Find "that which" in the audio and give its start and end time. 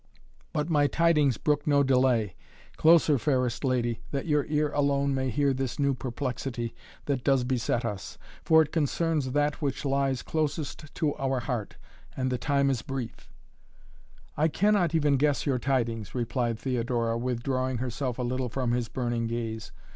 9.33-9.85